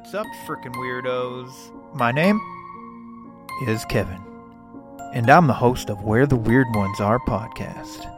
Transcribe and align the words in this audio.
What's 0.00 0.14
up, 0.14 0.26
frickin' 0.46 0.74
weirdos? 0.76 1.52
My 1.94 2.10
name 2.10 2.40
is 3.68 3.84
Kevin, 3.84 4.18
and 5.12 5.28
I'm 5.28 5.46
the 5.46 5.52
host 5.52 5.90
of 5.90 6.02
Where 6.02 6.26
the 6.26 6.36
Weird 6.36 6.68
Ones 6.74 7.00
Are 7.00 7.18
podcast. 7.28 8.08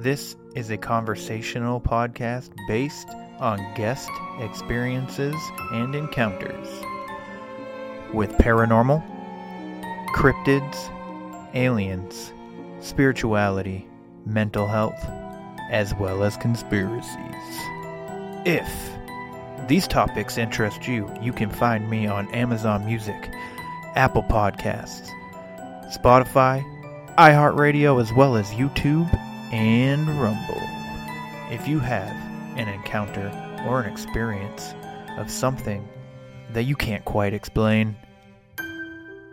This 0.00 0.36
is 0.54 0.70
a 0.70 0.78
conversational 0.78 1.80
podcast 1.80 2.50
based 2.68 3.08
on 3.40 3.58
guest 3.74 4.10
experiences 4.38 5.34
and 5.72 5.96
encounters 5.96 6.68
with 8.12 8.30
paranormal, 8.38 9.02
cryptids, 10.14 10.88
aliens, 11.52 12.32
spirituality, 12.78 13.88
mental 14.24 14.68
health, 14.68 15.04
as 15.72 15.94
well 15.96 16.22
as 16.22 16.36
conspiracies. 16.36 17.08
If 18.46 18.70
these 19.68 19.88
topics 19.88 20.38
interest 20.38 20.86
you, 20.86 21.10
you 21.22 21.32
can 21.32 21.50
find 21.50 21.88
me 21.88 22.06
on 22.06 22.32
Amazon 22.34 22.84
Music, 22.84 23.30
Apple 23.94 24.22
Podcasts, 24.24 25.08
Spotify, 25.96 26.62
iHeartRadio, 27.16 28.00
as 28.00 28.12
well 28.12 28.36
as 28.36 28.50
YouTube 28.50 29.12
and 29.52 30.06
Rumble. 30.20 30.60
If 31.50 31.68
you 31.68 31.78
have 31.78 32.14
an 32.58 32.68
encounter 32.68 33.30
or 33.66 33.80
an 33.82 33.90
experience 33.90 34.74
of 35.16 35.30
something 35.30 35.88
that 36.52 36.64
you 36.64 36.76
can't 36.76 37.04
quite 37.04 37.32
explain, 37.32 37.96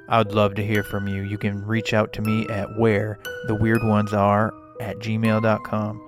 I 0.07 0.17
would 0.17 0.33
love 0.33 0.55
to 0.55 0.65
hear 0.65 0.83
from 0.83 1.07
you. 1.07 1.23
You 1.23 1.37
can 1.37 1.65
reach 1.65 1.93
out 1.93 2.13
to 2.13 2.21
me 2.21 2.47
at 2.49 2.77
where 2.77 3.17
the 3.47 3.55
weird 3.55 3.83
ones 3.83 4.13
are 4.13 4.53
at 4.79 4.97
gmail.com. 4.99 6.07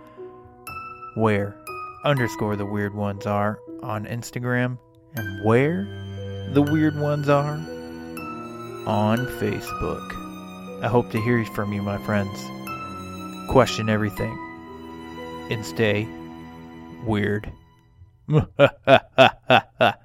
Where 1.15 1.55
underscore 2.03 2.55
the 2.55 2.65
weird 2.65 2.93
ones 2.93 3.25
are 3.25 3.59
on 3.83 4.05
Instagram 4.05 4.77
and 5.15 5.45
where 5.45 5.83
the 6.53 6.61
weird 6.61 6.99
ones 6.99 7.29
are 7.29 7.55
on 8.87 9.27
Facebook. 9.39 10.81
I 10.83 10.87
hope 10.87 11.11
to 11.11 11.21
hear 11.21 11.43
from 11.45 11.73
you, 11.73 11.81
my 11.81 11.97
friends. 12.05 12.37
Question 13.49 13.89
everything 13.89 14.37
and 15.51 15.65
stay 15.65 16.07
weird. 17.05 17.51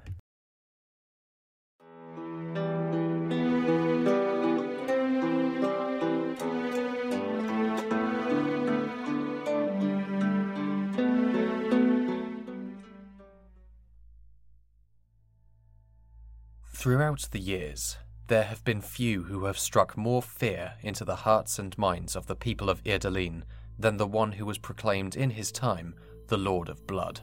Throughout 17.09 17.31
the 17.31 17.39
years, 17.39 17.97
there 18.27 18.43
have 18.43 18.63
been 18.63 18.81
few 18.81 19.23
who 19.23 19.45
have 19.45 19.57
struck 19.57 19.97
more 19.97 20.21
fear 20.21 20.73
into 20.83 21.03
the 21.03 21.15
hearts 21.15 21.57
and 21.57 21.75
minds 21.75 22.15
of 22.15 22.27
the 22.27 22.35
people 22.35 22.69
of 22.69 22.83
Irdelene 22.83 23.45
than 23.79 23.97
the 23.97 24.05
one 24.05 24.33
who 24.33 24.45
was 24.45 24.59
proclaimed 24.59 25.15
in 25.15 25.31
his 25.31 25.51
time 25.51 25.95
the 26.27 26.37
Lord 26.37 26.69
of 26.69 26.85
Blood. 26.85 27.21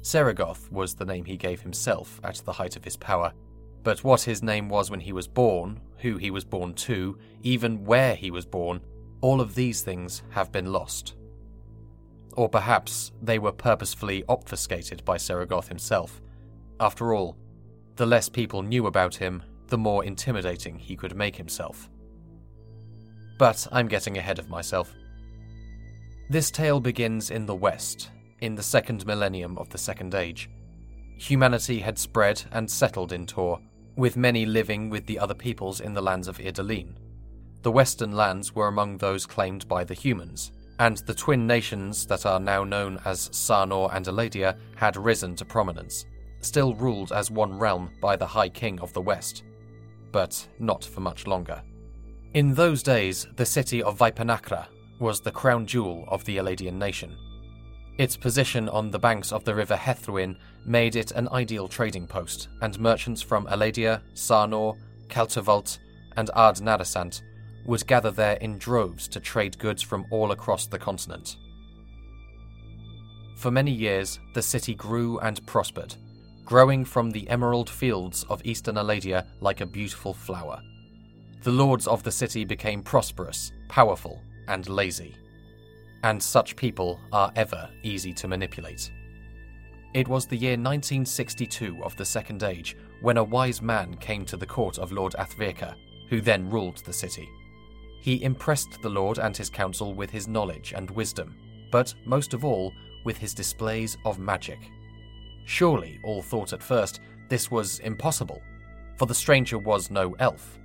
Seregoth 0.00 0.68
was 0.72 0.96
the 0.96 1.04
name 1.04 1.26
he 1.26 1.36
gave 1.36 1.60
himself 1.60 2.18
at 2.24 2.42
the 2.44 2.54
height 2.54 2.74
of 2.74 2.82
his 2.82 2.96
power, 2.96 3.32
but 3.84 4.02
what 4.02 4.22
his 4.22 4.42
name 4.42 4.68
was 4.68 4.90
when 4.90 4.98
he 4.98 5.12
was 5.12 5.28
born, 5.28 5.80
who 5.98 6.16
he 6.16 6.32
was 6.32 6.44
born 6.44 6.74
to, 6.74 7.16
even 7.42 7.84
where 7.84 8.16
he 8.16 8.32
was 8.32 8.46
born, 8.46 8.80
all 9.20 9.40
of 9.40 9.54
these 9.54 9.82
things 9.82 10.24
have 10.30 10.50
been 10.50 10.72
lost. 10.72 11.14
Or 12.32 12.48
perhaps 12.48 13.12
they 13.22 13.38
were 13.38 13.52
purposefully 13.52 14.24
obfuscated 14.28 15.04
by 15.04 15.18
Seregoth 15.18 15.68
himself. 15.68 16.20
After 16.80 17.14
all, 17.14 17.36
the 17.96 18.06
less 18.06 18.28
people 18.28 18.62
knew 18.62 18.86
about 18.86 19.14
him, 19.14 19.42
the 19.68 19.78
more 19.78 20.04
intimidating 20.04 20.78
he 20.78 20.96
could 20.96 21.16
make 21.16 21.36
himself. 21.36 21.88
But 23.38 23.66
I'm 23.72 23.88
getting 23.88 24.18
ahead 24.18 24.38
of 24.38 24.48
myself. 24.50 24.92
This 26.28 26.50
tale 26.50 26.80
begins 26.80 27.30
in 27.30 27.46
the 27.46 27.54
West, 27.54 28.10
in 28.40 28.54
the 28.54 28.62
second 28.62 29.06
millennium 29.06 29.56
of 29.58 29.70
the 29.70 29.78
Second 29.78 30.14
Age. 30.14 30.50
Humanity 31.18 31.80
had 31.80 31.98
spread 31.98 32.42
and 32.52 32.70
settled 32.70 33.12
in 33.12 33.26
Toor, 33.26 33.60
with 33.96 34.16
many 34.16 34.44
living 34.44 34.90
with 34.90 35.06
the 35.06 35.18
other 35.18 35.34
peoples 35.34 35.80
in 35.80 35.94
the 35.94 36.02
lands 36.02 36.28
of 36.28 36.38
Irdelene. 36.38 36.96
The 37.62 37.72
western 37.72 38.12
lands 38.12 38.54
were 38.54 38.68
among 38.68 38.98
those 38.98 39.24
claimed 39.24 39.66
by 39.66 39.84
the 39.84 39.94
humans, 39.94 40.52
and 40.78 40.98
the 40.98 41.14
twin 41.14 41.46
nations 41.46 42.06
that 42.06 42.26
are 42.26 42.38
now 42.38 42.62
known 42.62 43.00
as 43.06 43.30
Sarnor 43.30 43.94
and 43.94 44.06
Eladia 44.06 44.58
had 44.76 44.98
risen 44.98 45.34
to 45.36 45.46
prominence 45.46 46.04
still 46.46 46.74
ruled 46.74 47.12
as 47.12 47.30
one 47.30 47.58
realm 47.58 47.90
by 48.00 48.16
the 48.16 48.26
High 48.26 48.48
King 48.48 48.80
of 48.80 48.92
the 48.92 49.02
West, 49.02 49.42
but 50.12 50.46
not 50.58 50.84
for 50.84 51.00
much 51.00 51.26
longer. 51.26 51.62
In 52.34 52.54
those 52.54 52.82
days, 52.82 53.26
the 53.36 53.46
city 53.46 53.82
of 53.82 53.98
Vaipanakra 53.98 54.66
was 54.98 55.20
the 55.20 55.30
crown 55.30 55.66
jewel 55.66 56.04
of 56.08 56.24
the 56.24 56.36
Eladian 56.36 56.74
nation. 56.74 57.16
Its 57.98 58.16
position 58.16 58.68
on 58.68 58.90
the 58.90 58.98
banks 58.98 59.32
of 59.32 59.44
the 59.44 59.54
river 59.54 59.76
Hethruin 59.76 60.36
made 60.66 60.96
it 60.96 61.12
an 61.12 61.28
ideal 61.30 61.66
trading 61.66 62.06
post, 62.06 62.48
and 62.60 62.78
merchants 62.78 63.22
from 63.22 63.46
Eladia, 63.46 64.02
Sarnor, 64.14 64.76
Kaltavalt, 65.08 65.78
and 66.16 66.30
Ard 66.34 66.56
Narasant 66.56 67.22
would 67.64 67.86
gather 67.86 68.10
there 68.10 68.36
in 68.36 68.58
droves 68.58 69.08
to 69.08 69.20
trade 69.20 69.58
goods 69.58 69.82
from 69.82 70.06
all 70.10 70.32
across 70.32 70.66
the 70.66 70.78
continent. 70.78 71.36
For 73.36 73.50
many 73.50 73.72
years, 73.72 74.18
the 74.34 74.42
city 74.42 74.74
grew 74.74 75.18
and 75.20 75.44
prospered, 75.46 75.94
growing 76.46 76.84
from 76.84 77.10
the 77.10 77.28
emerald 77.28 77.68
fields 77.68 78.24
of 78.30 78.40
eastern 78.44 78.76
Aladia 78.76 79.26
like 79.40 79.60
a 79.60 79.66
beautiful 79.66 80.14
flower. 80.14 80.62
The 81.42 81.50
lords 81.50 81.88
of 81.88 82.04
the 82.04 82.12
city 82.12 82.44
became 82.44 82.82
prosperous, 82.82 83.52
powerful, 83.68 84.22
and 84.46 84.68
lazy. 84.68 85.16
And 86.04 86.22
such 86.22 86.54
people 86.54 87.00
are 87.12 87.32
ever 87.34 87.68
easy 87.82 88.12
to 88.14 88.28
manipulate. 88.28 88.92
It 89.92 90.06
was 90.06 90.26
the 90.26 90.36
year 90.36 90.52
1962 90.52 91.82
of 91.82 91.96
the 91.96 92.04
Second 92.04 92.44
Age 92.44 92.76
when 93.00 93.16
a 93.16 93.24
wise 93.24 93.60
man 93.60 93.96
came 93.96 94.24
to 94.26 94.36
the 94.36 94.46
court 94.46 94.78
of 94.78 94.92
Lord 94.92 95.14
Athvirka, 95.18 95.74
who 96.08 96.20
then 96.20 96.48
ruled 96.48 96.78
the 96.78 96.92
city. 96.92 97.28
He 98.00 98.22
impressed 98.22 98.80
the 98.82 98.88
Lord 98.88 99.18
and 99.18 99.36
his 99.36 99.50
council 99.50 99.94
with 99.94 100.10
his 100.10 100.28
knowledge 100.28 100.74
and 100.76 100.90
wisdom, 100.92 101.36
but 101.72 101.92
most 102.04 102.34
of 102.34 102.44
all, 102.44 102.72
with 103.02 103.16
his 103.16 103.34
displays 103.34 103.96
of 104.04 104.20
magic. 104.20 104.60
Surely, 105.46 106.00
all 106.02 106.22
thought 106.22 106.52
at 106.52 106.62
first, 106.62 107.00
this 107.28 107.50
was 107.50 107.78
impossible, 107.78 108.42
for 108.96 109.06
the 109.06 109.14
stranger 109.14 109.58
was 109.58 109.90
no 109.90 110.14
elf. 110.18 110.58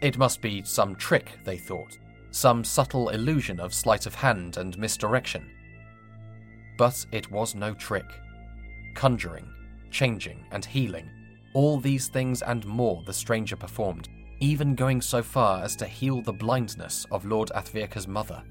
It 0.00 0.18
must 0.18 0.40
be 0.40 0.62
some 0.62 0.94
trick, 0.94 1.32
they 1.44 1.58
thought, 1.58 1.98
some 2.30 2.64
subtle 2.64 3.08
illusion 3.08 3.58
of 3.58 3.74
sleight 3.74 4.06
of 4.06 4.14
hand 4.14 4.56
and 4.56 4.78
misdirection. 4.78 5.50
But 6.78 7.04
it 7.10 7.30
was 7.30 7.56
no 7.56 7.74
trick. 7.74 8.06
Conjuring, 8.94 9.52
changing, 9.90 10.44
and 10.52 10.64
healing, 10.64 11.10
all 11.52 11.78
these 11.78 12.06
things 12.06 12.42
and 12.42 12.64
more 12.66 13.02
the 13.06 13.12
stranger 13.12 13.56
performed, 13.56 14.08
even 14.38 14.76
going 14.76 15.00
so 15.00 15.22
far 15.22 15.62
as 15.64 15.74
to 15.76 15.86
heal 15.86 16.22
the 16.22 16.32
blindness 16.32 17.04
of 17.10 17.24
Lord 17.24 17.50
Athvirka's 17.54 18.06
mother. 18.06 18.44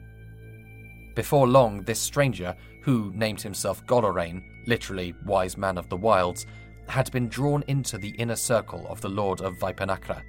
Before 1.15 1.47
long, 1.47 1.83
this 1.83 1.99
stranger, 1.99 2.55
who 2.81 3.11
named 3.13 3.41
himself 3.41 3.85
Golorain, 3.85 4.43
literally 4.65 5.13
wise 5.25 5.57
man 5.57 5.77
of 5.77 5.89
the 5.89 5.97
wilds, 5.97 6.45
had 6.87 7.11
been 7.11 7.29
drawn 7.29 7.63
into 7.67 7.97
the 7.97 8.15
inner 8.17 8.35
circle 8.35 8.85
of 8.87 8.99
the 9.01 9.09
Lord 9.09 9.41
of 9.41 9.57
Vaipanakra, 9.57 10.21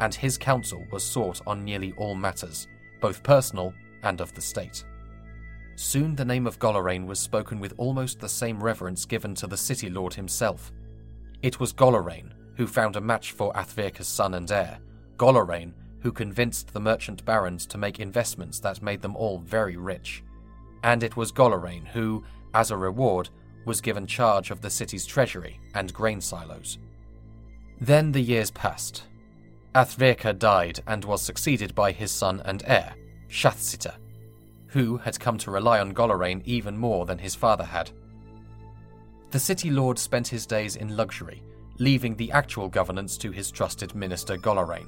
and 0.00 0.14
his 0.14 0.38
counsel 0.38 0.84
was 0.90 1.04
sought 1.04 1.40
on 1.46 1.64
nearly 1.64 1.92
all 1.96 2.14
matters, 2.14 2.66
both 3.00 3.22
personal 3.22 3.72
and 4.02 4.20
of 4.20 4.32
the 4.34 4.40
state. 4.40 4.84
Soon 5.76 6.14
the 6.14 6.24
name 6.24 6.46
of 6.46 6.58
Golorain 6.58 7.06
was 7.06 7.18
spoken 7.18 7.60
with 7.60 7.74
almost 7.76 8.18
the 8.18 8.28
same 8.28 8.62
reverence 8.62 9.04
given 9.04 9.34
to 9.34 9.46
the 9.46 9.56
city 9.56 9.90
lord 9.90 10.14
himself. 10.14 10.72
It 11.42 11.60
was 11.60 11.72
Golorain 11.72 12.32
who 12.56 12.66
found 12.66 12.96
a 12.96 13.00
match 13.00 13.32
for 13.32 13.52
Athvirka's 13.52 14.08
son 14.08 14.34
and 14.34 14.50
heir, 14.50 14.78
Golorain 15.18 15.74
who 16.00 16.12
convinced 16.12 16.72
the 16.72 16.80
merchant 16.80 17.24
barons 17.24 17.66
to 17.66 17.78
make 17.78 18.00
investments 18.00 18.60
that 18.60 18.82
made 18.82 19.02
them 19.02 19.16
all 19.16 19.38
very 19.38 19.76
rich. 19.76 20.22
And 20.82 21.02
it 21.02 21.16
was 21.16 21.32
Golorain 21.32 21.86
who, 21.86 22.24
as 22.54 22.70
a 22.70 22.76
reward, 22.76 23.28
was 23.64 23.80
given 23.80 24.06
charge 24.06 24.50
of 24.50 24.60
the 24.60 24.70
city's 24.70 25.04
treasury 25.04 25.60
and 25.74 25.92
grain 25.92 26.20
silos. 26.20 26.78
Then 27.80 28.12
the 28.12 28.20
years 28.20 28.50
passed. 28.50 29.04
Athvirka 29.74 30.38
died 30.38 30.80
and 30.86 31.04
was 31.04 31.20
succeeded 31.20 31.74
by 31.74 31.92
his 31.92 32.10
son 32.10 32.40
and 32.44 32.62
heir, 32.66 32.94
Shathsita, 33.28 33.94
who 34.68 34.96
had 34.96 35.20
come 35.20 35.36
to 35.38 35.50
rely 35.50 35.80
on 35.80 35.92
Golorain 35.92 36.42
even 36.46 36.78
more 36.78 37.04
than 37.04 37.18
his 37.18 37.34
father 37.34 37.64
had. 37.64 37.90
The 39.32 39.38
city 39.38 39.70
lord 39.70 39.98
spent 39.98 40.28
his 40.28 40.46
days 40.46 40.76
in 40.76 40.96
luxury, 40.96 41.42
leaving 41.78 42.16
the 42.16 42.32
actual 42.32 42.68
governance 42.68 43.18
to 43.18 43.30
his 43.32 43.50
trusted 43.50 43.94
minister 43.94 44.36
Golorain. 44.36 44.86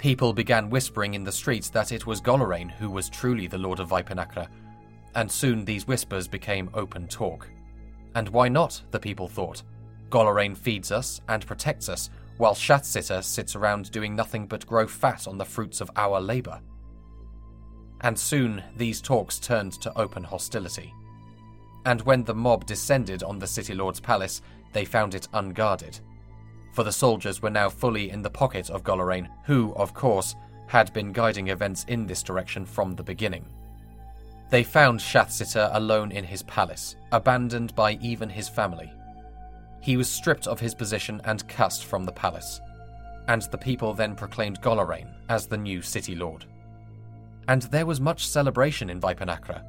People 0.00 0.32
began 0.32 0.70
whispering 0.70 1.12
in 1.12 1.24
the 1.24 1.30
streets 1.30 1.68
that 1.68 1.92
it 1.92 2.06
was 2.06 2.22
Golorain 2.22 2.70
who 2.70 2.88
was 2.88 3.10
truly 3.10 3.46
the 3.46 3.58
lord 3.58 3.80
of 3.80 3.90
Vaipanakra, 3.90 4.48
and 5.14 5.30
soon 5.30 5.62
these 5.62 5.86
whispers 5.86 6.26
became 6.26 6.70
open 6.72 7.06
talk. 7.06 7.46
And 8.14 8.26
why 8.30 8.48
not, 8.48 8.80
the 8.92 8.98
people 8.98 9.28
thought? 9.28 9.62
Golorain 10.08 10.54
feeds 10.54 10.90
us 10.90 11.20
and 11.28 11.46
protects 11.46 11.90
us, 11.90 12.08
while 12.38 12.54
Shathsita 12.54 13.22
sits 13.22 13.54
around 13.54 13.90
doing 13.90 14.16
nothing 14.16 14.46
but 14.46 14.66
grow 14.66 14.86
fat 14.86 15.28
on 15.28 15.36
the 15.36 15.44
fruits 15.44 15.82
of 15.82 15.90
our 15.96 16.18
labour. 16.18 16.62
And 18.00 18.18
soon 18.18 18.62
these 18.78 19.02
talks 19.02 19.38
turned 19.38 19.74
to 19.82 19.98
open 19.98 20.24
hostility. 20.24 20.94
And 21.84 22.00
when 22.00 22.24
the 22.24 22.34
mob 22.34 22.64
descended 22.64 23.22
on 23.22 23.38
the 23.38 23.46
City 23.46 23.74
Lord's 23.74 24.00
palace, 24.00 24.40
they 24.72 24.86
found 24.86 25.14
it 25.14 25.28
unguarded. 25.34 26.00
For 26.72 26.84
the 26.84 26.92
soldiers 26.92 27.42
were 27.42 27.50
now 27.50 27.68
fully 27.68 28.10
in 28.10 28.22
the 28.22 28.30
pocket 28.30 28.70
of 28.70 28.84
Golorain, 28.84 29.28
who, 29.44 29.74
of 29.74 29.94
course, 29.94 30.34
had 30.66 30.92
been 30.92 31.12
guiding 31.12 31.48
events 31.48 31.84
in 31.88 32.06
this 32.06 32.22
direction 32.22 32.64
from 32.64 32.94
the 32.94 33.02
beginning. 33.02 33.44
They 34.50 34.62
found 34.64 35.00
Shathsita 35.00 35.70
alone 35.74 36.12
in 36.12 36.24
his 36.24 36.42
palace, 36.44 36.96
abandoned 37.12 37.74
by 37.74 37.92
even 38.00 38.28
his 38.28 38.48
family. 38.48 38.92
He 39.80 39.96
was 39.96 40.08
stripped 40.08 40.46
of 40.46 40.60
his 40.60 40.74
position 40.74 41.20
and 41.24 41.46
cast 41.48 41.84
from 41.84 42.04
the 42.04 42.12
palace, 42.12 42.60
and 43.28 43.42
the 43.42 43.58
people 43.58 43.94
then 43.94 44.14
proclaimed 44.14 44.60
Golorain 44.60 45.08
as 45.28 45.46
the 45.46 45.56
new 45.56 45.82
city 45.82 46.14
lord. 46.14 46.44
And 47.48 47.62
there 47.62 47.86
was 47.86 48.00
much 48.00 48.26
celebration 48.26 48.90
in 48.90 49.00
Vipanakra. 49.00 49.64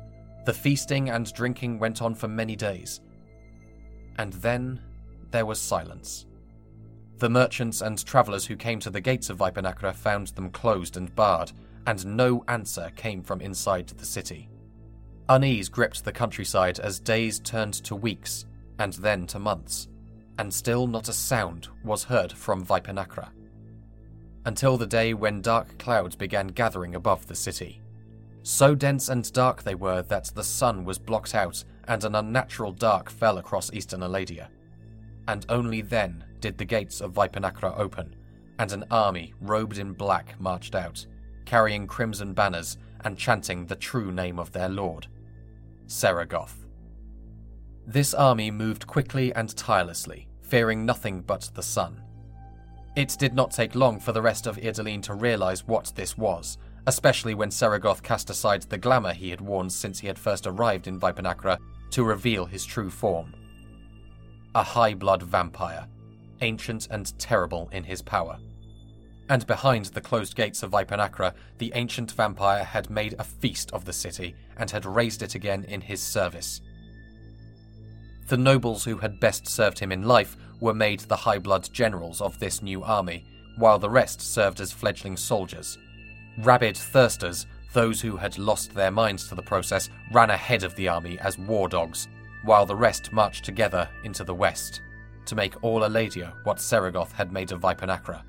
The 0.45 0.53
feasting 0.53 1.09
and 1.09 1.31
drinking 1.33 1.79
went 1.79 2.01
on 2.01 2.13
for 2.13 2.27
many 2.27 2.55
days. 2.55 3.01
And 4.17 4.33
then 4.33 4.81
there 5.31 5.45
was 5.45 5.59
silence. 5.59 6.25
The 7.21 7.29
merchants 7.29 7.81
and 7.81 8.03
travellers 8.03 8.47
who 8.47 8.55
came 8.55 8.79
to 8.79 8.89
the 8.89 8.99
gates 8.99 9.29
of 9.29 9.37
Vipanakra 9.37 9.93
found 9.93 10.29
them 10.29 10.49
closed 10.49 10.97
and 10.97 11.13
barred, 11.13 11.51
and 11.85 12.03
no 12.17 12.43
answer 12.47 12.91
came 12.95 13.21
from 13.21 13.41
inside 13.41 13.89
the 13.89 14.05
city. 14.07 14.49
Unease 15.29 15.69
gripped 15.69 16.03
the 16.03 16.11
countryside 16.11 16.79
as 16.79 16.99
days 16.99 17.39
turned 17.39 17.75
to 17.75 17.95
weeks, 17.95 18.47
and 18.79 18.93
then 18.93 19.27
to 19.27 19.37
months, 19.37 19.87
and 20.39 20.51
still 20.51 20.87
not 20.87 21.09
a 21.09 21.13
sound 21.13 21.67
was 21.83 22.03
heard 22.03 22.31
from 22.31 22.65
Vipanakra. 22.65 23.29
Until 24.47 24.75
the 24.75 24.87
day 24.87 25.13
when 25.13 25.41
dark 25.41 25.77
clouds 25.77 26.15
began 26.15 26.47
gathering 26.47 26.95
above 26.95 27.27
the 27.27 27.35
city. 27.35 27.83
So 28.41 28.73
dense 28.73 29.09
and 29.09 29.31
dark 29.31 29.61
they 29.61 29.75
were 29.75 30.01
that 30.01 30.31
the 30.33 30.43
sun 30.43 30.85
was 30.85 30.97
blocked 30.97 31.35
out 31.35 31.63
and 31.87 32.03
an 32.03 32.15
unnatural 32.15 32.71
dark 32.71 33.11
fell 33.11 33.37
across 33.37 33.71
eastern 33.73 33.99
Aladia. 33.99 34.47
And 35.27 35.45
only 35.49 35.81
then 35.81 36.23
did 36.41 36.57
the 36.57 36.65
gates 36.65 36.99
of 36.99 37.13
Vipanakra 37.13 37.77
open, 37.77 38.15
and 38.59 38.71
an 38.71 38.85
army 38.91 39.33
robed 39.39 39.77
in 39.77 39.93
black 39.93 40.39
marched 40.39 40.75
out, 40.75 41.05
carrying 41.45 41.87
crimson 41.87 42.33
banners 42.33 42.77
and 43.05 43.17
chanting 43.17 43.65
the 43.65 43.75
true 43.75 44.11
name 44.11 44.39
of 44.39 44.51
their 44.51 44.69
lord. 44.69 45.07
Seregoth. 45.87 46.65
This 47.87 48.13
army 48.13 48.51
moved 48.51 48.87
quickly 48.87 49.33
and 49.33 49.55
tirelessly, 49.55 50.27
fearing 50.41 50.85
nothing 50.85 51.21
but 51.21 51.49
the 51.53 51.63
sun. 51.63 52.01
It 52.95 53.15
did 53.17 53.33
not 53.33 53.51
take 53.51 53.73
long 53.73 53.99
for 53.99 54.11
the 54.11 54.21
rest 54.21 54.47
of 54.47 54.57
Idalene 54.57 55.01
to 55.03 55.13
realize 55.13 55.65
what 55.65 55.91
this 55.95 56.17
was, 56.17 56.57
especially 56.87 57.33
when 57.33 57.49
Seregoth 57.49 58.03
cast 58.03 58.29
aside 58.29 58.63
the 58.63 58.77
glamour 58.77 59.13
he 59.13 59.29
had 59.29 59.41
worn 59.41 59.69
since 59.69 59.99
he 59.99 60.07
had 60.07 60.19
first 60.19 60.45
arrived 60.45 60.87
in 60.87 60.99
Vipanakra 60.99 61.57
to 61.91 62.03
reveal 62.03 62.45
his 62.45 62.65
true 62.65 62.89
form. 62.89 63.33
A 64.55 64.63
high 64.63 64.93
blood 64.93 65.23
vampire, 65.23 65.87
ancient 66.41 66.87
and 66.91 67.17
terrible 67.19 67.69
in 67.71 67.83
his 67.83 68.01
power 68.01 68.37
and 69.31 69.47
behind 69.47 69.85
the 69.85 70.01
closed 70.01 70.35
gates 70.35 70.61
of 70.61 70.71
Vipanakra, 70.71 71.33
the 71.57 71.71
ancient 71.73 72.11
vampire 72.11 72.65
had 72.65 72.89
made 72.89 73.15
a 73.17 73.23
feast 73.23 73.71
of 73.71 73.85
the 73.85 73.93
city 73.93 74.35
and 74.57 74.69
had 74.69 74.85
raised 74.85 75.23
it 75.23 75.35
again 75.35 75.63
in 75.69 75.79
his 75.79 76.03
service. 76.03 76.59
The 78.27 78.35
nobles 78.35 78.83
who 78.83 78.97
had 78.97 79.21
best 79.21 79.47
served 79.47 79.79
him 79.79 79.89
in 79.93 80.03
life 80.03 80.35
were 80.59 80.73
made 80.73 80.99
the 80.99 81.15
high 81.15 81.39
blood 81.39 81.69
generals 81.71 82.19
of 82.19 82.37
this 82.39 82.61
new 82.61 82.83
army, 82.83 83.25
while 83.55 83.79
the 83.79 83.89
rest 83.89 84.19
served 84.19 84.59
as 84.59 84.73
fledgling 84.73 85.15
soldiers. 85.15 85.77
Rabid 86.39 86.75
thirsters, 86.75 87.45
those 87.71 88.01
who 88.01 88.17
had 88.17 88.37
lost 88.37 88.73
their 88.73 88.91
minds 88.91 89.29
to 89.29 89.35
the 89.35 89.41
process, 89.41 89.89
ran 90.11 90.29
ahead 90.29 90.63
of 90.63 90.75
the 90.75 90.89
army 90.89 91.17
as 91.19 91.37
war 91.37 91.69
dogs, 91.69 92.09
while 92.43 92.65
the 92.65 92.75
rest 92.75 93.13
marched 93.13 93.45
together 93.45 93.87
into 94.03 94.25
the 94.25 94.35
west, 94.35 94.81
to 95.25 95.35
make 95.35 95.63
all 95.63 95.81
Aladia 95.81 96.33
what 96.43 96.57
Seregoth 96.57 97.11
had 97.11 97.31
made 97.31 97.51
of 97.51 97.61
Vipanakra. 97.61 98.23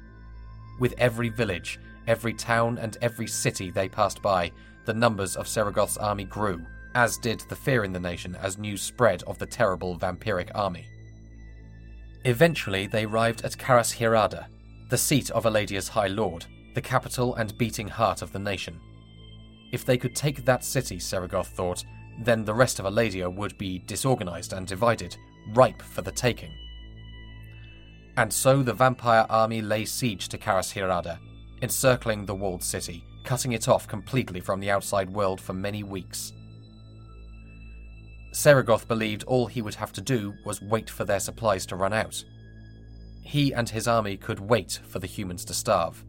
With 0.78 0.94
every 0.98 1.28
village, 1.28 1.78
every 2.06 2.34
town, 2.34 2.78
and 2.78 2.96
every 3.00 3.26
city 3.26 3.70
they 3.70 3.88
passed 3.88 4.22
by, 4.22 4.50
the 4.84 4.94
numbers 4.94 5.36
of 5.36 5.46
Seregoth's 5.46 5.96
army 5.96 6.24
grew, 6.24 6.64
as 6.94 7.18
did 7.18 7.40
the 7.48 7.56
fear 7.56 7.84
in 7.84 7.92
the 7.92 8.00
nation 8.00 8.36
as 8.36 8.58
news 8.58 8.82
spread 8.82 9.22
of 9.24 9.38
the 9.38 9.46
terrible 9.46 9.96
vampiric 9.96 10.50
army. 10.54 10.86
Eventually, 12.24 12.86
they 12.86 13.04
arrived 13.04 13.44
at 13.44 13.52
Karas 13.52 13.96
Hirada, 13.96 14.46
the 14.88 14.98
seat 14.98 15.30
of 15.30 15.44
Aladia's 15.44 15.88
High 15.88 16.08
Lord, 16.08 16.46
the 16.74 16.80
capital 16.80 17.34
and 17.34 17.56
beating 17.58 17.88
heart 17.88 18.22
of 18.22 18.32
the 18.32 18.38
nation. 18.38 18.80
If 19.72 19.84
they 19.84 19.96
could 19.96 20.14
take 20.14 20.44
that 20.44 20.64
city, 20.64 20.98
Seregoth 20.98 21.48
thought, 21.48 21.84
then 22.20 22.44
the 22.44 22.54
rest 22.54 22.78
of 22.78 22.84
Aladia 22.84 23.32
would 23.34 23.56
be 23.58 23.78
disorganized 23.86 24.52
and 24.52 24.66
divided, 24.66 25.16
ripe 25.54 25.80
for 25.82 26.02
the 26.02 26.12
taking. 26.12 26.52
And 28.16 28.32
so 28.32 28.62
the 28.62 28.74
vampire 28.74 29.26
army 29.30 29.62
lay 29.62 29.84
siege 29.84 30.28
to 30.28 30.38
Karas 30.38 30.74
Hirada, 30.74 31.18
encircling 31.62 32.26
the 32.26 32.34
walled 32.34 32.62
city, 32.62 33.04
cutting 33.24 33.52
it 33.52 33.68
off 33.68 33.88
completely 33.88 34.40
from 34.40 34.60
the 34.60 34.70
outside 34.70 35.10
world 35.10 35.40
for 35.40 35.54
many 35.54 35.82
weeks. 35.82 36.32
Seregoth 38.32 38.88
believed 38.88 39.24
all 39.24 39.46
he 39.46 39.62
would 39.62 39.74
have 39.74 39.92
to 39.92 40.00
do 40.00 40.34
was 40.44 40.62
wait 40.62 40.88
for 40.88 41.04
their 41.04 41.20
supplies 41.20 41.66
to 41.66 41.76
run 41.76 41.92
out. 41.92 42.22
He 43.22 43.52
and 43.52 43.68
his 43.68 43.86
army 43.86 44.16
could 44.16 44.40
wait 44.40 44.80
for 44.88 44.98
the 44.98 45.06
humans 45.06 45.44
to 45.46 45.54
starve, 45.54 46.04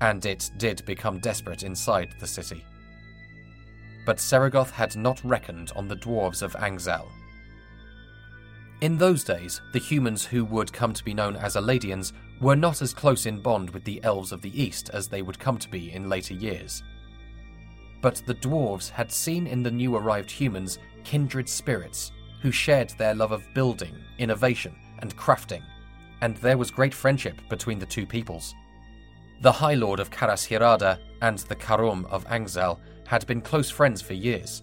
and 0.00 0.24
it 0.24 0.50
did 0.56 0.84
become 0.84 1.20
desperate 1.20 1.62
inside 1.62 2.14
the 2.18 2.26
city. 2.26 2.64
But 4.06 4.18
Seregoth 4.18 4.70
had 4.70 4.96
not 4.96 5.22
reckoned 5.24 5.72
on 5.76 5.86
the 5.86 5.96
dwarves 5.96 6.42
of 6.42 6.54
Angzel, 6.54 7.06
in 8.80 8.96
those 8.96 9.24
days, 9.24 9.60
the 9.72 9.78
humans 9.78 10.24
who 10.24 10.44
would 10.46 10.72
come 10.72 10.94
to 10.94 11.04
be 11.04 11.12
known 11.12 11.36
as 11.36 11.56
Aladians 11.56 12.12
were 12.40 12.56
not 12.56 12.80
as 12.80 12.94
close 12.94 13.26
in 13.26 13.40
bond 13.40 13.70
with 13.70 13.84
the 13.84 14.02
elves 14.02 14.32
of 14.32 14.40
the 14.40 14.62
East 14.62 14.88
as 14.90 15.06
they 15.06 15.20
would 15.20 15.38
come 15.38 15.58
to 15.58 15.68
be 15.68 15.92
in 15.92 16.08
later 16.08 16.34
years. 16.34 16.82
But 18.00 18.22
the 18.26 18.34
dwarves 18.34 18.88
had 18.88 19.12
seen 19.12 19.46
in 19.46 19.62
the 19.62 19.70
new 19.70 19.96
arrived 19.96 20.30
humans 20.30 20.78
kindred 21.04 21.48
spirits 21.48 22.12
who 22.40 22.50
shared 22.50 22.90
their 22.90 23.14
love 23.14 23.32
of 23.32 23.44
building, 23.52 23.94
innovation, 24.18 24.74
and 25.00 25.14
crafting, 25.14 25.62
and 26.22 26.36
there 26.38 26.56
was 26.56 26.70
great 26.70 26.94
friendship 26.94 27.36
between 27.50 27.78
the 27.78 27.86
two 27.86 28.06
peoples. 28.06 28.54
The 29.42 29.52
High 29.52 29.74
Lord 29.74 30.00
of 30.00 30.10
Karas 30.10 30.48
Hirada 30.48 30.98
and 31.20 31.38
the 31.38 31.56
Karum 31.56 32.06
of 32.06 32.26
Angzel 32.28 32.78
had 33.06 33.26
been 33.26 33.42
close 33.42 33.68
friends 33.68 34.00
for 34.00 34.14
years, 34.14 34.62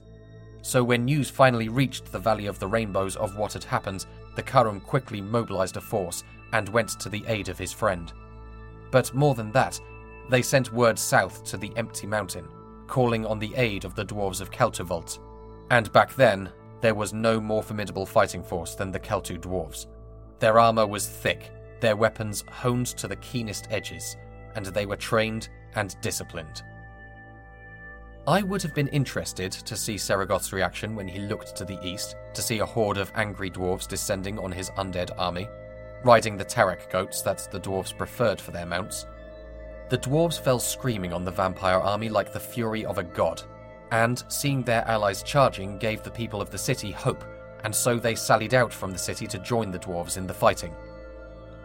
so 0.68 0.84
when 0.84 1.06
news 1.06 1.30
finally 1.30 1.70
reached 1.70 2.12
the 2.12 2.20
Valley 2.20 2.46
of 2.46 2.60
the 2.60 2.68
Rainbows 2.68 3.16
of 3.16 3.38
what 3.38 3.54
had 3.54 3.64
happened, 3.64 4.06
the 4.36 4.44
Karum 4.44 4.82
quickly 4.82 5.22
mobilized 5.22 5.78
a 5.78 5.82
force 5.82 6.26
and 6.52 6.68
went 6.68 6.90
to 7.00 7.08
the 7.08 7.24
aid 7.28 7.48
of 7.48 7.58
his 7.58 7.72
friend. 7.72 8.12
But 8.92 9.14
more 9.14 9.34
than 9.34 9.50
that, 9.54 9.80
they 10.30 10.42
sent 10.42 10.74
word 10.74 11.00
south 11.00 11.46
to 11.46 11.56
the 11.56 11.72
Empty 11.78 12.06
Mountain, 12.06 12.50
calling 12.86 13.26
on 13.26 13.40
the 13.40 13.56
aid 13.56 13.86
of 13.86 13.96
the 13.96 14.04
dwarves 14.04 14.42
of 14.42 14.52
Keltuvult. 14.52 15.20
And 15.72 15.90
back 15.94 16.14
then, 16.16 16.52
there 16.82 16.96
was 16.96 17.14
no 17.14 17.40
more 17.40 17.64
formidable 17.64 18.06
fighting 18.06 18.44
force 18.44 18.76
than 18.76 18.92
the 18.92 19.00
Keltu 19.00 19.40
dwarves. 19.40 19.86
Their 20.40 20.60
armor 20.60 20.86
was 20.86 21.08
thick, 21.08 21.50
their 21.80 21.96
weapons 21.96 22.44
honed 22.52 22.88
to 22.88 23.08
the 23.08 23.16
keenest 23.16 23.68
edges, 23.70 24.18
and 24.56 24.66
they 24.66 24.86
were 24.86 24.98
trained 24.98 25.48
and 25.76 25.96
disciplined. 26.02 26.62
I 28.28 28.42
would 28.42 28.62
have 28.64 28.74
been 28.74 28.90
interested 28.90 29.54
to 29.54 29.78
see 29.78 29.96
Seregoth's 29.96 30.52
reaction 30.52 30.96
when 30.96 31.08
he 31.08 31.20
looked 31.20 31.56
to 31.56 31.64
the 31.64 31.80
east 31.82 32.18
to 32.34 32.42
see 32.42 32.60
a 32.60 32.66
horde 32.66 32.98
of 32.98 33.10
angry 33.16 33.50
dwarves 33.50 33.88
descending 33.88 34.38
on 34.38 34.52
his 34.52 34.70
undead 34.72 35.12
army, 35.18 35.48
riding 36.04 36.36
the 36.36 36.44
Tarek 36.44 36.90
goats 36.90 37.22
that 37.22 37.48
the 37.54 37.60
dwarves 37.60 37.98
preferred 37.98 38.42
for 38.42 38.52
their 38.52 38.66
mounts. 38.66 39.08
The 39.88 39.98
dwarves 39.98 40.38
fell 40.38 40.60
screaming 40.60 41.14
on 41.14 41.24
the 41.24 41.32
vampire 41.32 41.80
army 41.80 42.10
like 42.10 42.34
the 42.34 42.40
fury 42.40 42.84
of 42.86 42.98
a 42.98 43.04
god, 43.04 43.42
and 43.92 44.22
seeing 44.28 44.62
their 44.62 44.86
allies 44.90 45.24
charging 45.24 45.78
gave 45.78 46.04
the 46.04 46.12
people 46.12 46.42
of 46.42 46.50
the 46.50 46.58
city 46.58 46.92
hope, 46.92 47.24
and 47.64 47.74
so 47.74 47.98
they 47.98 48.14
sallied 48.16 48.54
out 48.54 48.74
from 48.74 48.92
the 48.92 48.98
city 48.98 49.26
to 49.28 49.40
join 49.40 49.72
the 49.72 49.80
dwarves 49.80 50.18
in 50.18 50.28
the 50.28 50.34
fighting. 50.34 50.76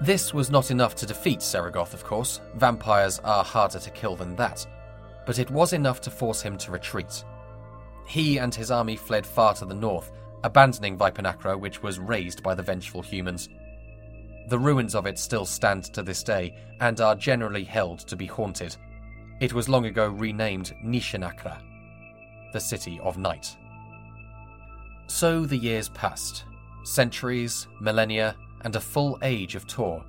This 0.01 0.33
was 0.33 0.49
not 0.49 0.71
enough 0.71 0.95
to 0.95 1.07
defeat 1.07 1.41
Seregoth, 1.41 1.93
of 1.93 2.05
course. 2.05 2.41
Vampires 2.55 3.19
are 3.25 3.43
harder 3.43 3.81
to 3.81 3.91
kill 3.91 4.15
than 4.15 4.37
that 4.37 4.65
but 5.27 5.39
it 5.39 5.51
was 5.51 5.73
enough 5.73 6.01
to 6.03 6.11
force 6.11 6.43
him 6.43 6.57
to 6.59 6.71
retreat. 6.71 7.25
He 8.07 8.39
and 8.39 8.55
his 8.55 8.71
army 8.71 8.97
fled 8.97 9.27
far 9.27 9.55
to 9.55 9.65
the 9.65 9.75
north, 9.75 10.13
abandoning 10.45 10.99
Vipanakra, 10.99 11.59
which 11.59 11.83
was 11.83 11.99
razed 11.99 12.43
by 12.43 12.55
the 12.55 12.63
vengeful 12.63 13.03
humans. 13.03 13.49
The 14.49 14.59
ruins 14.59 14.95
of 14.95 15.07
it 15.07 15.19
still 15.19 15.47
stand 15.47 15.85
to 15.95 16.03
this 16.03 16.23
day 16.23 16.55
and 16.81 17.01
are 17.01 17.15
generally 17.15 17.65
held 17.65 18.01
to 18.01 18.17
be 18.17 18.27
haunted. 18.27 18.77
It 19.41 19.53
was 19.53 19.69
long 19.69 19.87
ago 19.87 20.09
renamed 20.09 20.75
Nishanakra, 20.85 21.63
the 22.53 22.61
City 22.61 23.01
of 23.03 23.19
Night. 23.19 23.57
So 25.07 25.45
the 25.45 25.57
years 25.57 25.89
passed. 25.91 26.45
Centuries, 26.85 27.69
millennia, 27.81 28.35
and 28.63 28.75
a 28.75 28.81
full 28.81 29.19
age 29.23 29.55
of 29.55 29.67
Toor, 29.67 30.05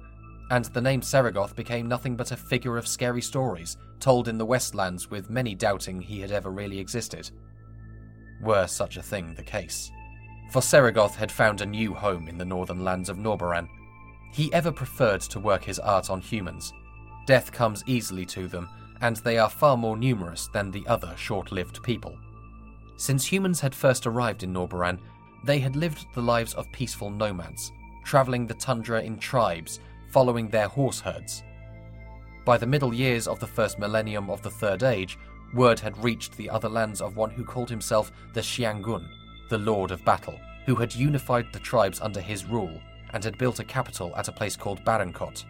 and 0.52 0.66
the 0.66 0.82
name 0.82 1.02
Seregoth 1.02 1.56
became 1.56 1.88
nothing 1.88 2.16
but 2.16 2.32
a 2.32 2.38
figure 2.38 2.78
of 2.78 2.88
scary 2.88 3.22
stories 3.22 3.78
told 4.00 4.28
in 4.28 4.38
the 4.38 4.46
Westlands 4.46 5.10
with 5.10 5.30
many 5.30 5.56
doubting 5.56 6.02
he 6.02 6.20
had 6.20 6.32
ever 6.32 6.50
really 6.50 6.80
existed. 6.80 7.32
Were 8.42 8.68
such 8.68 8.98
a 8.98 9.04
thing 9.04 9.34
the 9.34 9.44
case. 9.44 9.92
For 10.52 10.62
Seregoth 10.62 11.16
had 11.16 11.32
found 11.32 11.62
a 11.62 11.66
new 11.66 11.94
home 11.94 12.28
in 12.28 12.38
the 12.38 12.46
northern 12.46 12.84
lands 12.84 13.10
of 13.10 13.18
Norbaran. 13.18 13.68
He 14.34 14.54
ever 14.54 14.72
preferred 14.72 15.22
to 15.22 15.40
work 15.40 15.64
his 15.64 15.80
art 15.80 16.10
on 16.10 16.22
humans. 16.22 16.74
Death 17.26 17.52
comes 17.52 17.84
easily 17.88 18.26
to 18.28 18.48
them, 18.48 18.70
and 19.02 19.18
they 19.18 19.38
are 19.38 19.50
far 19.50 19.78
more 19.78 19.98
numerous 19.98 20.48
than 20.54 20.72
the 20.72 20.86
other 20.88 21.14
short 21.18 21.52
lived 21.52 21.82
people. 21.84 22.18
Since 22.98 23.26
humans 23.26 23.60
had 23.60 23.74
first 23.74 24.06
arrived 24.06 24.44
in 24.44 24.54
Norbaran, 24.54 25.00
they 25.44 25.60
had 25.60 25.76
lived 25.76 26.06
the 26.14 26.22
lives 26.22 26.54
of 26.54 26.72
peaceful 26.72 27.10
nomads, 27.10 27.72
travelling 28.04 28.48
the 28.48 28.54
tundra 28.54 29.02
in 29.02 29.18
tribes, 29.18 29.80
following 30.14 30.48
their 30.48 30.68
horse 30.68 31.00
herds. 31.00 31.44
By 32.46 32.58
the 32.58 32.68
middle 32.68 32.94
years 32.94 33.28
of 33.28 33.40
the 33.40 33.48
first 33.48 33.80
millennium 33.80 34.30
of 34.30 34.44
the 34.44 34.52
Third 34.52 34.84
Age, 34.84 35.18
word 35.56 35.80
had 35.80 36.02
reached 36.04 36.38
the 36.38 36.52
other 36.52 36.70
lands 36.70 37.02
of 37.02 37.18
one 37.18 37.32
who 37.32 37.44
called 37.44 37.70
himself 37.70 38.12
the 38.34 38.42
Xiangun, 38.42 39.08
the 39.50 39.58
Lord 39.58 39.90
of 39.90 40.06
Battle, 40.06 40.40
who 40.68 40.76
had 40.76 40.94
unified 40.94 41.48
the 41.52 41.60
tribes 41.60 42.00
under 42.00 42.22
his 42.22 42.46
rule 42.46 42.80
and 43.14 43.24
had 43.24 43.40
built 43.40 43.60
a 43.60 43.64
capital 43.64 44.16
at 44.16 44.28
a 44.28 44.32
place 44.32 44.56
called 44.56 44.86
Barankot. 44.86 45.46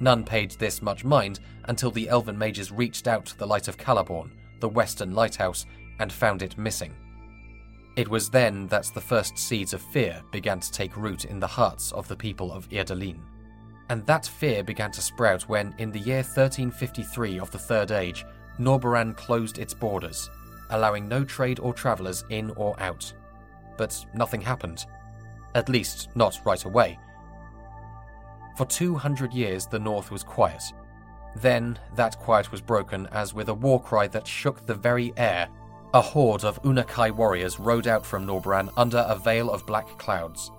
None 0.00 0.24
paid 0.24 0.50
this 0.52 0.82
much 0.82 1.04
mind 1.04 1.38
until 1.64 1.92
the 1.92 2.08
elven 2.08 2.36
mages 2.36 2.72
reached 2.72 3.06
out 3.06 3.24
to 3.26 3.38
the 3.38 3.46
light 3.46 3.68
of 3.68 3.78
Calaborn, 3.78 4.30
the 4.58 4.68
western 4.68 5.14
lighthouse, 5.14 5.64
and 6.00 6.12
found 6.12 6.42
it 6.42 6.58
missing. 6.58 6.92
It 7.94 8.08
was 8.08 8.30
then 8.30 8.66
that 8.66 8.90
the 8.94 9.00
first 9.00 9.38
seeds 9.38 9.72
of 9.72 9.80
fear 9.80 10.20
began 10.32 10.58
to 10.58 10.72
take 10.72 10.96
root 10.96 11.24
in 11.24 11.38
the 11.38 11.46
hearts 11.46 11.92
of 11.92 12.08
the 12.08 12.16
people 12.16 12.50
of 12.50 12.68
Irdalin. 12.70 13.20
And 13.90 14.04
that 14.06 14.26
fear 14.26 14.64
began 14.64 14.90
to 14.92 15.02
sprout 15.02 15.42
when, 15.42 15.74
in 15.78 15.92
the 15.92 15.98
year 15.98 16.22
1353 16.22 17.38
of 17.38 17.50
the 17.50 17.58
Third 17.58 17.90
Age, 17.90 18.24
Norbaran 18.58 19.16
closed 19.16 19.58
its 19.58 19.74
borders, 19.74 20.30
allowing 20.70 21.08
no 21.08 21.24
trade 21.24 21.58
or 21.58 21.74
travellers 21.74 22.24
in 22.30 22.50
or 22.52 22.78
out. 22.80 23.12
But 23.76 24.04
nothing 24.14 24.40
happened. 24.40 24.86
At 25.54 25.68
least, 25.68 26.08
not 26.14 26.40
right 26.44 26.64
away. 26.64 26.98
For 28.56 28.64
200 28.64 29.32
years, 29.32 29.66
the 29.66 29.78
North 29.78 30.10
was 30.10 30.22
quiet. 30.22 30.62
Then, 31.36 31.78
that 31.96 32.18
quiet 32.18 32.52
was 32.52 32.60
broken 32.60 33.08
as 33.08 33.34
with 33.34 33.48
a 33.48 33.54
war 33.54 33.82
cry 33.82 34.06
that 34.08 34.26
shook 34.26 34.64
the 34.64 34.74
very 34.74 35.12
air 35.16 35.48
a 35.94 36.00
horde 36.00 36.42
of 36.42 36.60
Unakai 36.64 37.12
warriors 37.12 37.60
rode 37.60 37.86
out 37.86 38.04
from 38.04 38.26
Norbaran 38.26 38.68
under 38.76 38.98
a 38.98 39.16
veil 39.16 39.48
of 39.48 39.64
black 39.64 39.86
clouds. 39.96 40.50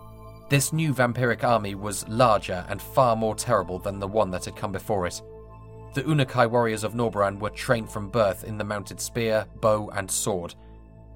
This 0.47 0.71
new 0.71 0.93
vampiric 0.93 1.43
army 1.43 1.73
was 1.73 2.07
larger 2.07 2.65
and 2.69 2.79
far 2.79 3.15
more 3.15 3.33
terrible 3.33 3.79
than 3.79 3.99
the 3.99 4.07
one 4.07 4.29
that 4.31 4.45
had 4.45 4.55
come 4.55 4.71
before 4.71 5.07
it. 5.07 5.21
The 5.95 6.03
Unakai 6.03 6.49
warriors 6.49 6.83
of 6.83 6.93
Norbaran 6.93 7.39
were 7.39 7.49
trained 7.49 7.89
from 7.89 8.09
birth 8.09 8.43
in 8.43 8.57
the 8.57 8.63
mounted 8.63 9.01
spear, 9.01 9.47
bow, 9.59 9.89
and 9.95 10.09
sword, 10.09 10.53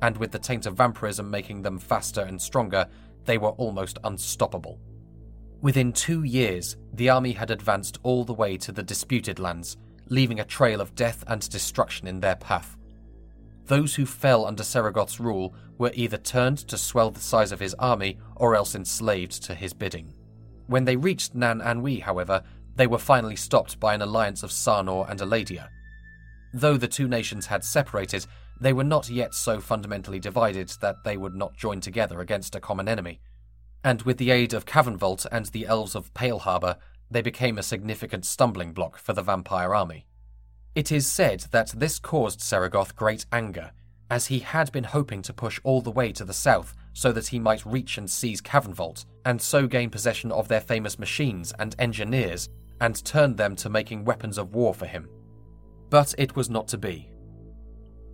and 0.01 0.17
with 0.17 0.31
the 0.31 0.39
taint 0.39 0.65
of 0.65 0.75
vampirism 0.75 1.29
making 1.29 1.61
them 1.61 1.77
faster 1.77 2.21
and 2.21 2.41
stronger, 2.41 2.87
they 3.25 3.37
were 3.37 3.49
almost 3.51 3.99
unstoppable. 4.03 4.79
Within 5.61 5.93
two 5.93 6.23
years, 6.23 6.77
the 6.93 7.09
army 7.09 7.33
had 7.33 7.51
advanced 7.51 7.99
all 8.01 8.23
the 8.23 8.33
way 8.33 8.57
to 8.57 8.71
the 8.71 8.81
disputed 8.81 9.37
lands, 9.37 9.77
leaving 10.07 10.39
a 10.39 10.45
trail 10.45 10.81
of 10.81 10.95
death 10.95 11.23
and 11.27 11.47
destruction 11.49 12.07
in 12.07 12.19
their 12.19 12.37
path. 12.37 12.78
Those 13.69 13.93
who 13.93 14.07
fell 14.07 14.47
under 14.47 14.63
Seregoth's 14.63 15.19
rule 15.19 15.53
were 15.77 15.91
either 15.93 16.17
turned 16.17 16.57
to 16.57 16.75
swell 16.75 17.11
the 17.11 17.19
size 17.19 17.51
of 17.51 17.59
his 17.59 17.75
army 17.75 18.17
or 18.35 18.55
else 18.55 18.73
enslaved 18.73 19.43
to 19.43 19.53
his 19.53 19.73
bidding. 19.73 20.11
When 20.65 20.85
they 20.85 20.95
reached 20.95 21.35
Nan 21.35 21.61
Anhui, 21.61 22.01
however, 22.01 22.43
they 22.75 22.87
were 22.87 22.97
finally 22.97 23.35
stopped 23.35 23.79
by 23.79 23.93
an 23.93 24.01
alliance 24.01 24.41
of 24.41 24.49
Sarnor 24.49 25.07
and 25.07 25.21
Eladia. 25.21 25.69
Though 26.51 26.77
the 26.77 26.87
two 26.87 27.07
nations 27.07 27.45
had 27.45 27.63
separated, 27.63 28.25
they 28.59 28.73
were 28.73 28.83
not 28.83 29.07
yet 29.07 29.35
so 29.35 29.61
fundamentally 29.61 30.19
divided 30.19 30.69
that 30.81 31.03
they 31.03 31.15
would 31.15 31.35
not 31.35 31.55
join 31.55 31.79
together 31.79 32.21
against 32.21 32.55
a 32.55 32.59
common 32.59 32.87
enemy. 32.87 33.21
And 33.83 34.01
with 34.01 34.17
the 34.17 34.31
aid 34.31 34.55
of 34.55 34.65
Cavenvolt 34.65 35.27
and 35.31 35.45
the 35.45 35.67
elves 35.67 35.93
of 35.93 36.11
Pale 36.15 36.39
Harbour, 36.39 36.77
they 37.11 37.21
became 37.21 37.59
a 37.59 37.63
significant 37.63 38.25
stumbling 38.25 38.73
block 38.73 38.97
for 38.97 39.13
the 39.13 39.21
vampire 39.21 39.75
army. 39.75 40.07
It 40.75 40.91
is 40.91 41.07
said 41.07 41.41
that 41.51 41.73
this 41.75 41.99
caused 41.99 42.39
Seregoth 42.39 42.95
great 42.95 43.25
anger, 43.31 43.71
as 44.09 44.27
he 44.27 44.39
had 44.39 44.71
been 44.71 44.83
hoping 44.83 45.21
to 45.23 45.33
push 45.33 45.59
all 45.63 45.81
the 45.81 45.91
way 45.91 46.11
to 46.13 46.25
the 46.25 46.33
south 46.33 46.75
so 46.93 47.11
that 47.11 47.27
he 47.27 47.39
might 47.39 47.65
reach 47.65 47.97
and 47.97 48.09
seize 48.09 48.41
Cavernvault, 48.41 49.05
and 49.25 49.41
so 49.41 49.67
gain 49.67 49.89
possession 49.89 50.31
of 50.31 50.47
their 50.47 50.61
famous 50.61 50.99
machines 50.99 51.53
and 51.59 51.75
engineers, 51.79 52.49
and 52.81 53.03
turn 53.03 53.35
them 53.35 53.55
to 53.55 53.69
making 53.69 54.05
weapons 54.05 54.37
of 54.37 54.53
war 54.53 54.73
for 54.73 54.85
him. 54.85 55.07
But 55.89 56.13
it 56.17 56.35
was 56.35 56.49
not 56.49 56.67
to 56.69 56.77
be. 56.77 57.09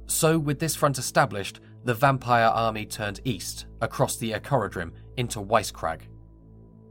So, 0.08 0.38
with 0.38 0.60
this 0.60 0.76
front 0.76 0.98
established, 0.98 1.60
the 1.84 1.94
vampire 1.94 2.48
army 2.48 2.86
turned 2.86 3.22
east, 3.26 3.66
across 3.82 4.18
the 4.18 4.32
Ekorodrim, 4.32 4.92
into 5.18 5.40
Weisskrag. 5.40 6.02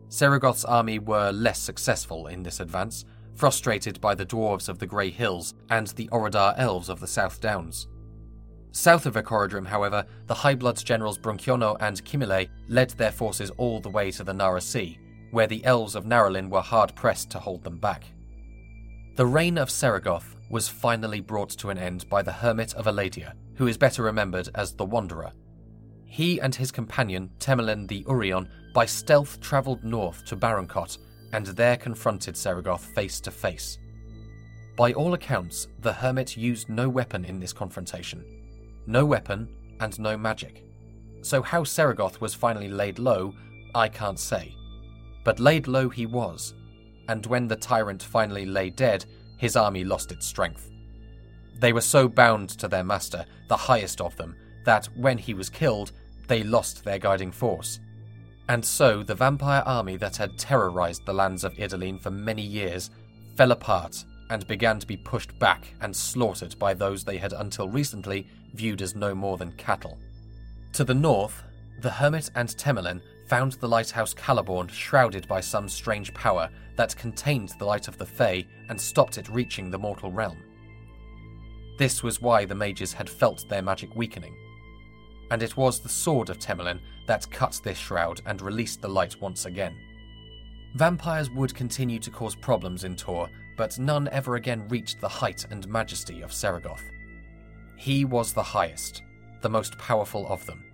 Seregoth's 0.09 0.65
army 0.65 0.99
were 0.99 1.33
less 1.33 1.59
successful 1.59 2.27
in 2.29 2.43
this 2.43 2.61
advance, 2.61 3.05
frustrated 3.35 4.01
by 4.01 4.15
the 4.15 4.27
dwarves 4.27 4.69
of 4.69 4.79
the 4.79 4.87
Grey 4.87 5.11
Hills 5.11 5.55
and 5.71 5.89
the 5.89 6.09
Orodar 6.09 6.55
elves 6.57 6.89
of 6.89 7.01
the 7.01 7.07
South 7.07 7.41
Downs. 7.41 7.89
South 8.73 9.07
of 9.07 9.15
Ekorodrim, 9.15 9.67
however, 9.67 10.05
the 10.27 10.35
High 10.35 10.55
Bloods 10.55 10.83
generals 10.83 11.19
Brunkiono 11.19 11.77
and 11.79 12.05
Kimile 12.05 12.49
led 12.69 12.91
their 12.91 13.13
forces 13.13 13.51
all 13.57 13.81
the 13.81 13.89
way 13.89 14.11
to 14.11 14.25
the 14.25 14.35
Nara 14.35 14.61
Sea, 14.61 14.99
where 15.31 15.47
the 15.47 15.65
elves 15.65 15.95
of 15.95 16.05
Naralin 16.05 16.49
were 16.49 16.61
hard 16.61 16.95
pressed 16.97 17.31
to 17.31 17.39
hold 17.39 17.63
them 17.63 17.79
back. 17.79 18.05
The 19.17 19.27
reign 19.27 19.59
of 19.59 19.69
Seregoth 19.69 20.35
was 20.51 20.69
finally 20.69 21.21
brought 21.21 21.51
to 21.51 21.71
an 21.71 21.79
end 21.79 22.09
by 22.09 22.23
the 22.23 22.33
Hermit 22.33 22.75
of 22.75 22.87
Eladia, 22.87 23.35
who 23.55 23.69
is 23.69 23.79
better 23.79 24.03
remembered 24.03 24.49
as 24.55 24.73
the 24.73 24.85
Wanderer. 24.85 25.33
He 26.05 26.41
and 26.41 26.55
his 26.55 26.73
companion, 26.73 27.31
Temelin 27.39 27.87
the 27.87 28.05
Urion, 28.09 28.49
by 28.73 28.87
stealth 28.87 29.41
travelled 29.41 29.85
north 29.85 30.25
to 30.27 30.37
Barankot 30.37 30.99
and 31.35 31.47
there 31.49 31.77
confronted 31.77 32.37
Seregoth 32.37 32.95
face 32.95 33.21
to 33.21 33.31
face. 33.33 33.79
By 34.77 34.93
all 34.93 35.15
accounts, 35.15 35.67
the 35.81 35.93
hermit 35.93 36.37
used 36.37 36.69
no 36.69 36.89
weapon 36.89 37.25
in 37.25 37.41
this 37.41 37.53
confrontation. 37.53 38.25
No 38.87 39.05
weapon 39.05 39.49
and 39.81 39.99
no 39.99 40.17
magic. 40.17 40.65
So, 41.23 41.43
how 41.43 41.65
Seregoth 41.65 42.21
was 42.21 42.35
finally 42.35 42.69
laid 42.69 43.01
low, 43.01 43.35
I 43.75 43.89
can't 43.89 44.19
say. 44.19 44.55
But 45.25 45.41
laid 45.41 45.67
low 45.67 45.89
he 45.89 46.07
was, 46.07 46.55
and 47.09 47.27
when 47.27 47.49
the 47.49 47.57
tyrant 47.57 48.03
finally 48.03 48.47
lay 48.47 48.71
dead, 48.71 49.05
his 49.37 49.57
army 49.57 49.83
lost 49.83 50.13
its 50.13 50.27
strength. 50.27 50.71
They 51.59 51.73
were 51.73 51.81
so 51.81 52.07
bound 52.09 52.51
to 52.51 52.69
their 52.69 52.85
master, 52.85 53.25
the 53.49 53.57
highest 53.57 54.01
of 54.01 54.17
them, 54.17 54.37
that 54.65 54.87
when 54.97 55.19
he 55.19 55.35
was 55.35 55.51
killed, 55.51 55.91
they 56.29 56.45
lost 56.45 56.85
their 56.85 57.01
guiding 57.01 57.33
force. 57.33 57.81
And 58.49 58.65
so 58.65 59.03
the 59.03 59.15
vampire 59.15 59.63
army 59.65 59.97
that 59.97 60.17
had 60.17 60.39
terrorized 60.39 61.07
the 61.07 61.15
lands 61.15 61.45
of 61.45 61.55
Irdalin 61.55 62.01
for 62.01 62.11
many 62.11 62.43
years 62.43 62.91
fell 63.37 63.53
apart 63.53 64.05
and 64.31 64.47
began 64.47 64.79
to 64.79 64.87
be 64.87 64.97
pushed 64.97 65.39
back 65.39 65.75
and 65.81 65.95
slaughtered 65.95 66.59
by 66.59 66.75
those 66.75 67.05
they 67.05 67.17
had 67.17 67.33
until 67.33 67.69
recently 67.69 68.27
viewed 68.55 68.83
as 68.83 68.95
no 68.95 69.15
more 69.15 69.37
than 69.37 69.53
cattle. 69.53 69.99
To 70.75 70.85
the 70.85 70.95
north, 70.95 71.43
the 71.81 71.91
Hermit 71.91 72.31
and 72.35 72.49
Temelin 72.49 73.01
found 73.29 73.53
the 73.53 73.69
lighthouse 73.69 74.15
Caliborn 74.15 74.69
shrouded 74.69 75.27
by 75.27 75.41
some 75.41 75.69
strange 75.69 76.13
power 76.13 76.51
that 76.77 76.97
contained 76.97 77.55
the 77.59 77.65
light 77.65 77.89
of 77.89 77.97
the 77.97 78.07
Fae 78.07 78.45
and 78.69 78.81
stopped 78.81 79.19
it 79.19 79.29
reaching 79.29 79.71
the 79.71 79.79
mortal 79.79 80.13
realm. 80.13 80.43
This 81.79 82.03
was 82.03 82.21
why 82.21 82.45
the 82.45 82.55
mages 82.55 82.93
had 82.93 83.09
felt 83.09 83.49
their 83.49 83.63
magic 83.63 83.95
weakening 83.97 84.37
and 85.31 85.43
it 85.43 85.57
was 85.57 85.81
the 85.81 85.89
sword 85.89 86.31
of 86.31 86.39
Temelin 86.39 86.81
that 87.07 87.31
cut 87.31 87.61
this 87.63 87.79
shroud 87.79 88.21
and 88.27 88.41
released 88.41 88.81
the 88.81 88.89
light 88.89 89.21
once 89.21 89.47
again. 89.47 89.77
Vampires 90.75 91.31
would 91.31 91.55
continue 91.55 91.99
to 92.01 92.11
cause 92.11 92.35
problems 92.35 92.85
in 92.85 92.97
Toor, 92.97 93.29
but 93.57 93.79
none 93.79 94.09
ever 94.09 94.37
again 94.37 94.67
reached 94.69 95.01
the 95.01 95.09
height 95.09 95.47
and 95.51 95.69
majesty 95.69 96.23
of 96.23 96.33
Seregoth. 96.33 96.83
He 97.77 98.05
was 98.05 98.33
the 98.33 98.43
highest, 98.43 99.03
the 99.41 99.49
most 99.49 99.79
powerful 99.79 100.27
of 100.29 100.45
them. 100.47 100.65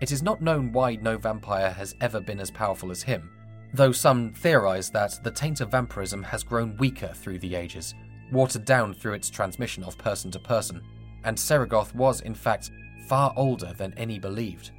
It 0.00 0.10
is 0.12 0.22
not 0.22 0.40
known 0.40 0.72
why 0.72 0.96
no 0.96 1.18
vampire 1.18 1.70
has 1.70 1.94
ever 2.00 2.20
been 2.20 2.40
as 2.40 2.50
powerful 2.50 2.90
as 2.90 3.02
him, 3.02 3.30
though 3.74 3.92
some 3.92 4.32
theorize 4.32 4.90
that 4.90 5.22
the 5.22 5.30
taint 5.30 5.60
of 5.60 5.70
vampirism 5.70 6.22
has 6.22 6.42
grown 6.42 6.76
weaker 6.78 7.12
through 7.14 7.38
the 7.38 7.54
ages, 7.54 7.94
watered 8.32 8.64
down 8.64 8.94
through 8.94 9.12
its 9.12 9.30
transmission 9.30 9.84
of 9.84 9.98
person 9.98 10.30
to 10.30 10.38
person, 10.38 10.82
and 11.24 11.36
Seregoth 11.36 11.94
was, 11.94 12.22
in 12.22 12.34
fact, 12.34 12.70
far 13.06 13.32
older 13.36 13.72
than 13.76 13.92
any 13.96 14.18
believed, 14.18 14.70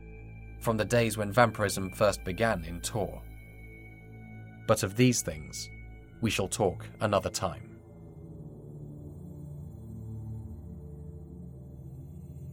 from 0.61 0.77
the 0.77 0.85
days 0.85 1.17
when 1.17 1.31
vampirism 1.31 1.91
first 1.91 2.23
began 2.23 2.63
in 2.63 2.79
Toor. 2.79 3.21
But 4.67 4.83
of 4.83 4.95
these 4.95 5.21
things, 5.21 5.69
we 6.21 6.29
shall 6.29 6.47
talk 6.47 6.85
another 7.01 7.29
time. 7.29 7.71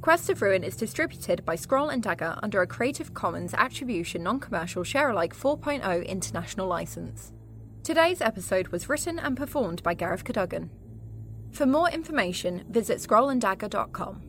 Quest 0.01 0.31
of 0.31 0.41
Ruin 0.41 0.65
is 0.65 0.77
distributed 0.77 1.45
by 1.45 1.55
Scroll 1.55 1.91
and 1.91 2.03
Dagger 2.03 2.39
under 2.43 2.63
a 2.63 2.67
Creative 2.67 3.13
Commons 3.13 3.53
Attribution 3.53 4.23
Non 4.23 4.41
Commercial 4.41 4.83
Sharealike 4.83 5.35
4.0 5.35 6.07
international 6.07 6.67
license. 6.67 7.33
Today's 7.83 8.21
episode 8.21 8.69
was 8.69 8.89
written 8.89 9.19
and 9.19 9.37
performed 9.37 9.83
by 9.83 9.95
Gareth 9.95 10.25
Cadogan. 10.25 10.71
For 11.53 11.67
more 11.67 11.91
information, 11.91 12.65
visit 12.71 12.99
scrollanddagger.com. 12.99 14.28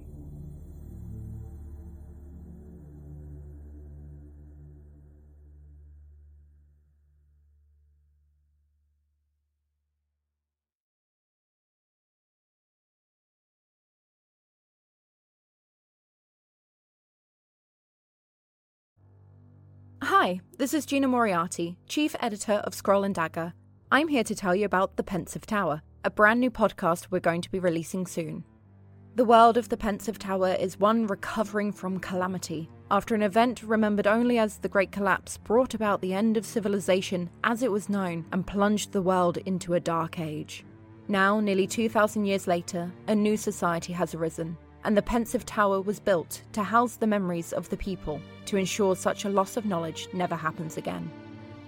Hi, 20.02 20.40
this 20.58 20.74
is 20.74 20.86
Gina 20.86 21.10
Moriarty, 21.10 21.78
Chief 21.90 22.16
Editor 22.22 22.54
of 22.54 22.74
Scroll 22.74 23.04
and 23.04 23.14
Dagger. 23.14 23.54
I'm 23.92 24.08
here 24.08 24.24
to 24.24 24.34
tell 24.34 24.56
you 24.56 24.66
about 24.66 24.96
The 24.96 25.04
Pensive 25.04 25.46
Tower, 25.46 25.82
a 26.06 26.10
brand 26.10 26.40
new 26.40 26.50
podcast 26.50 27.08
we're 27.12 27.20
going 27.20 27.42
to 27.42 27.52
be 27.52 27.60
releasing 27.60 28.08
soon. 28.08 28.46
The 29.16 29.26
world 29.26 29.58
of 29.58 29.68
the 29.68 29.76
Pensive 29.76 30.18
Tower 30.18 30.54
is 30.54 30.80
one 30.80 31.06
recovering 31.06 31.74
from 31.74 32.00
calamity 32.00 32.70
after 32.90 33.14
an 33.14 33.22
event 33.22 33.62
remembered 33.62 34.08
only 34.08 34.40
as 34.40 34.58
the 34.58 34.70
Great 34.70 34.92
Collapse 34.92 35.38
brought 35.38 35.74
about 35.74 36.00
the 36.02 36.14
end 36.14 36.38
of 36.38 36.46
civilization 36.46 37.30
as 37.44 37.62
it 37.62 37.72
was 37.72 37.90
known 37.90 38.26
and 38.32 38.48
plunged 38.48 38.94
the 38.94 39.02
world 39.02 39.38
into 39.40 39.74
a 39.74 39.82
dark 39.82 40.18
age. 40.18 40.64
Now, 41.10 41.42
nearly 41.42 41.68
2,000 41.68 42.24
years 42.26 42.48
later, 42.48 42.90
a 43.08 43.16
new 43.16 43.36
society 43.36 43.92
has 43.94 44.16
arisen, 44.16 44.58
and 44.84 44.96
the 44.96 45.02
Pensive 45.02 45.46
Tower 45.46 45.82
was 45.82 46.00
built 46.00 46.42
to 46.54 46.64
house 46.64 46.96
the 46.96 47.08
memories 47.08 47.54
of 47.54 47.70
the 47.70 47.78
people 47.78 48.22
to 48.46 48.58
ensure 48.58 48.96
such 48.96 49.26
a 49.26 49.30
loss 49.30 49.58
of 49.58 49.66
knowledge 49.66 50.08
never 50.14 50.36
happens 50.36 50.78
again. 50.78 51.12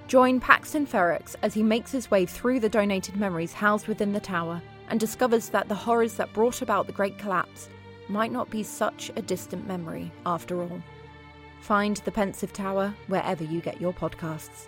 Join 0.07 0.39
Paxton 0.39 0.85
Ferrex 0.85 1.35
as 1.41 1.53
he 1.53 1.63
makes 1.63 1.91
his 1.91 2.11
way 2.11 2.25
through 2.25 2.59
the 2.59 2.69
donated 2.69 3.15
memories 3.15 3.53
housed 3.53 3.87
within 3.87 4.13
the 4.13 4.19
tower 4.19 4.61
and 4.89 4.99
discovers 4.99 5.49
that 5.49 5.69
the 5.69 5.75
horrors 5.75 6.15
that 6.15 6.33
brought 6.33 6.61
about 6.61 6.85
the 6.85 6.93
Great 6.93 7.17
Collapse 7.17 7.69
might 8.09 8.31
not 8.31 8.49
be 8.49 8.63
such 8.63 9.09
a 9.15 9.21
distant 9.21 9.65
memory 9.67 10.11
after 10.25 10.61
all. 10.61 10.81
Find 11.61 11.97
the 11.97 12.11
Pensive 12.11 12.51
Tower 12.51 12.93
wherever 13.07 13.43
you 13.43 13.61
get 13.61 13.79
your 13.79 13.93
podcasts. 13.93 14.67